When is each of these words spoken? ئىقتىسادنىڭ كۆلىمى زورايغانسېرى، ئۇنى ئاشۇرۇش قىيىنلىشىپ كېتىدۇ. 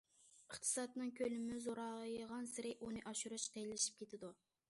ئىقتىسادنىڭ 0.51 1.11
كۆلىمى 1.19 1.59
زورايغانسېرى، 1.65 2.73
ئۇنى 2.87 3.05
ئاشۇرۇش 3.11 3.47
قىيىنلىشىپ 3.57 4.01
كېتىدۇ. 4.03 4.35